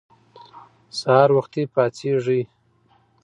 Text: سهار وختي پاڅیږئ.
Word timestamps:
سهار 0.99 1.29
وختي 1.37 1.63
پاڅیږئ. 1.73 2.41